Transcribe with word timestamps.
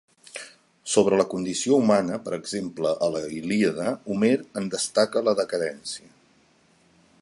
Sobre 0.93 1.19
la 1.19 1.25
condició 1.33 1.77
humana, 1.81 2.17
per 2.29 2.33
exemple, 2.39 2.95
a 3.07 3.11
la 3.17 3.23
Ilíada, 3.41 3.89
Homer 4.15 4.35
en 4.63 4.75
destaca 4.77 5.27
la 5.29 5.39
decadència. 5.43 6.11